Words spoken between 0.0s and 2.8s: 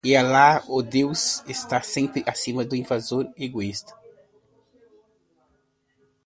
E Alá, ou Deus, está sempre acima do